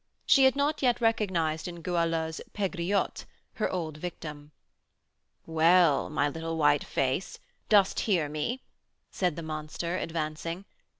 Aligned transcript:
She 0.25 0.45
had 0.45 0.55
not 0.55 0.81
yet 0.81 0.99
recognised 0.99 1.67
in 1.67 1.83
Goualeuse 1.83 2.41
"Pegriotte," 2.53 3.25
her 3.57 3.69
old 3.69 3.97
victim. 3.97 4.51
"Well, 5.45 6.09
my 6.09 6.27
little 6.27 6.57
white 6.57 6.83
face, 6.83 7.37
dost 7.69 7.99
hear 7.99 8.27
me?" 8.27 8.63
said 9.11 9.35
the 9.35 9.43
monster, 9.43 9.97
advancing. 9.97 10.65